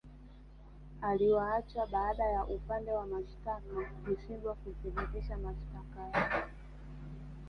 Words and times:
Aliwaachia 1.01 1.85
baada 1.85 2.23
ya 2.23 2.45
upande 2.45 2.91
wa 2.91 3.05
mashitaka 3.05 3.91
kushindwa 4.05 4.55
kuthibitisha 4.55 5.37
mashitaka 5.37 5.99
yao 6.13 6.43